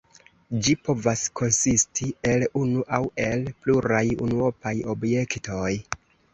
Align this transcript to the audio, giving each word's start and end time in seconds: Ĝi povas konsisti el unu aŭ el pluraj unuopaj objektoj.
Ĝi 0.67 0.71
povas 0.87 1.25
konsisti 1.39 2.09
el 2.31 2.47
unu 2.63 2.83
aŭ 3.01 3.03
el 3.29 3.47
pluraj 3.61 4.03
unuopaj 4.29 4.77
objektoj. 4.99 5.71